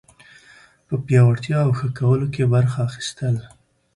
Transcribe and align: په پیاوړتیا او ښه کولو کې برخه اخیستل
په 0.87 0.95
پیاوړتیا 1.05 1.59
او 1.65 1.71
ښه 1.79 1.87
کولو 1.99 2.27
کې 2.33 2.51
برخه 2.53 2.79
اخیستل 2.89 3.35